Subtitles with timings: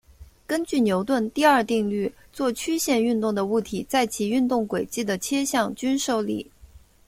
[0.47, 6.49] 根据牛顿第二定律做曲线运动的物体在其运动轨迹的切向均受力。